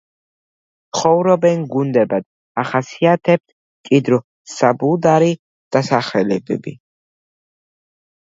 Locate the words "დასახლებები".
5.77-6.75